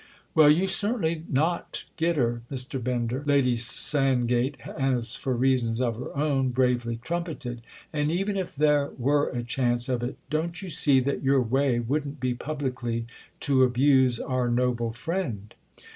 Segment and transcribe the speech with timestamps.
[0.33, 2.83] "Well, you'll certainly not 'get' her, Mr.
[2.83, 7.61] Bender," Lady Sandgate, as for reasons of her own, bravely trumpeted;
[7.93, 11.77] "and even if there were a chance of it don't you see that your way
[11.79, 13.05] wouldn't be publicly
[13.41, 15.53] to abuse our noble friend?"